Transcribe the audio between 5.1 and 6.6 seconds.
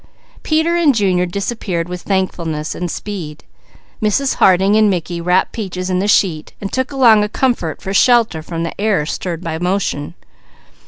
wrapped Peaches in the sheet